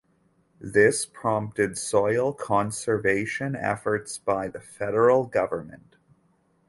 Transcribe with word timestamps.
This 0.59 1.05
prompted 1.05 1.77
soil 1.77 2.33
conservation 2.33 3.55
efforts 3.55 4.17
by 4.17 4.47
the 4.47 4.59
federal 4.59 5.25
government. 5.27 5.97